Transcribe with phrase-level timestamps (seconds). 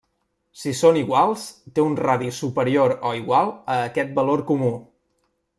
[0.61, 1.43] Si són iguals,
[1.75, 4.75] té un radi superior o igual a aquest valor comú.